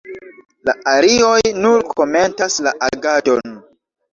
La 0.69 0.73
arioj 0.93 1.43
nur 1.65 1.85
komentas 1.99 2.59
la 2.69 2.75
agadon. 2.89 3.57